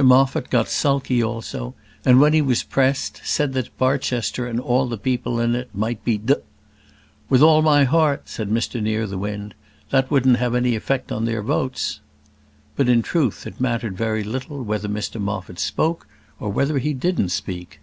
Mr 0.00 0.06
Moffat 0.06 0.48
got 0.48 0.68
sulky 0.68 1.20
also, 1.20 1.74
and 2.04 2.20
when 2.20 2.32
he 2.32 2.40
was 2.40 2.62
pressed, 2.62 3.20
said 3.24 3.52
that 3.54 3.76
Barchester 3.78 4.46
and 4.46 4.60
the 4.60 4.96
people 4.96 5.40
in 5.40 5.56
it 5.56 5.70
might 5.74 6.04
be 6.04 6.16
d. 6.16 6.34
"With 7.28 7.42
all 7.42 7.62
my 7.62 7.82
heart," 7.82 8.28
said 8.28 8.48
Mr 8.48 8.80
Nearthewinde. 8.80 9.54
"That 9.90 10.08
wouldn't 10.08 10.36
have 10.36 10.54
any 10.54 10.76
effect 10.76 11.10
on 11.10 11.24
their 11.24 11.42
votes." 11.42 11.98
But, 12.76 12.88
in 12.88 13.02
truth, 13.02 13.44
it 13.44 13.60
mattered 13.60 13.96
very 13.96 14.22
little 14.22 14.62
whether 14.62 14.86
Mr 14.88 15.20
Moffat 15.20 15.58
spoke, 15.58 16.06
or 16.38 16.48
whether 16.48 16.78
he 16.78 16.94
didn't 16.94 17.30
speak. 17.30 17.80